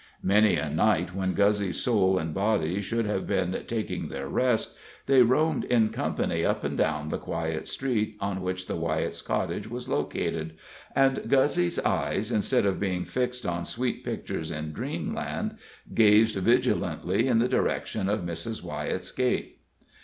[0.23, 5.21] Many a night, when Guzzy's soul and body should have been taking their rest, they
[5.21, 9.87] roamed in company up and down the quiet street on which the Wyetts' cottage was
[9.87, 10.53] located,
[10.95, 15.57] and Guzzy's eyes, instead of being fixed on sweet pictures in dreamland,
[15.93, 18.63] gazed vigilantly in the direction of Mrs.
[18.63, 19.59] Wyett's gate.